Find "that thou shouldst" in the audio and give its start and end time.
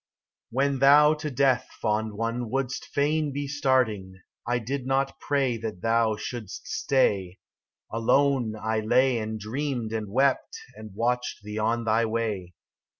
5.57-6.67